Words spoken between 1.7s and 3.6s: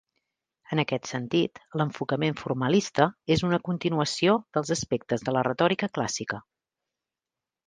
l'enfocament formalista és